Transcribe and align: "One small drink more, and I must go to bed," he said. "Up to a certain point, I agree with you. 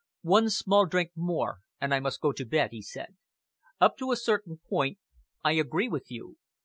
"One 0.23 0.49
small 0.49 0.87
drink 0.87 1.11
more, 1.15 1.59
and 1.79 1.93
I 1.93 1.99
must 1.99 2.21
go 2.21 2.31
to 2.31 2.43
bed," 2.43 2.71
he 2.71 2.81
said. 2.81 3.17
"Up 3.79 3.97
to 3.97 4.11
a 4.11 4.15
certain 4.17 4.57
point, 4.67 4.97
I 5.43 5.51
agree 5.51 5.89
with 5.89 6.09
you. 6.09 6.37